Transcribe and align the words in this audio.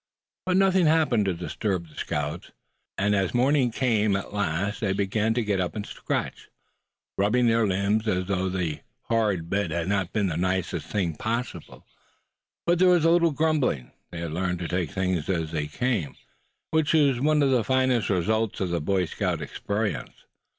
But 0.47 0.57
nothing 0.57 0.87
happened 0.87 1.25
to 1.25 1.33
disturb 1.35 1.85
the 1.87 1.93
scouts; 1.93 2.49
and 2.97 3.15
as 3.15 3.35
morning 3.35 3.69
came 3.69 4.15
at 4.15 4.33
last 4.33 4.81
they 4.81 4.93
began 4.93 5.35
to 5.35 5.43
get 5.43 5.61
up 5.61 5.75
and 5.75 5.85
stretch, 5.85 6.49
rubbing 7.19 7.45
their 7.45 7.67
limbs 7.67 8.07
as 8.07 8.25
though 8.25 8.49
the 8.49 8.79
hard 9.09 9.47
bed 9.47 9.69
had 9.69 9.87
not 9.87 10.11
been 10.11 10.25
the 10.25 10.37
nicest 10.37 10.87
thing 10.87 11.15
possible. 11.17 11.85
But 12.65 12.79
there 12.79 12.89
was 12.89 13.05
little 13.05 13.29
grumbling. 13.29 13.91
They 14.09 14.21
had 14.21 14.31
learned 14.33 14.57
to 14.61 14.67
take 14.67 14.89
things 14.89 15.29
as 15.29 15.51
they 15.51 15.67
came; 15.67 16.15
which 16.71 16.95
is 16.95 17.21
one 17.21 17.43
of 17.43 17.51
the 17.51 17.63
finest 17.63 18.09
results 18.09 18.59
of 18.59 18.83
Boy 18.83 19.05
Scout 19.05 19.39
experience. 19.39 20.25